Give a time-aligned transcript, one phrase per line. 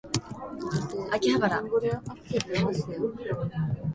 [1.15, 2.01] 秋葉原